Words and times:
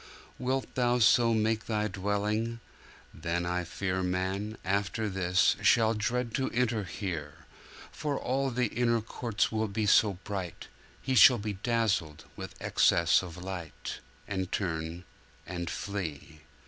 Wilt 0.39 0.73
Thou 0.73 0.97
so 0.97 1.31
make 1.35 1.67
Thy 1.67 1.87
dwelling? 1.87 2.59
Then 3.13 3.45
I 3.45 3.63
fear 3.63 4.01
Man, 4.01 4.57
after 4.65 5.07
this, 5.07 5.55
shall 5.61 5.93
dread 5.93 6.33
to 6.33 6.49
enter 6.49 6.85
here: 6.85 7.45
For 7.91 8.17
all 8.17 8.49
the 8.49 8.69
inner 8.69 9.01
courts 9.01 9.51
will 9.51 9.67
be 9.67 9.85
so 9.85 10.13
bright, 10.23 10.67
He 11.03 11.13
shall 11.13 11.37
be 11.37 11.53
dazzled 11.53 12.25
with 12.35 12.55
excess 12.59 13.21
of 13.21 13.37
light, 13.37 13.99
And 14.27 14.51
turn, 14.51 15.03
and 15.45 15.69
flee! 15.69 16.41